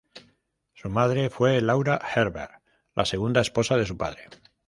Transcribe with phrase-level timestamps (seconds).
[0.73, 2.53] Su madre fue Laura Herbert,
[2.95, 4.29] la segunda esposa de su padre.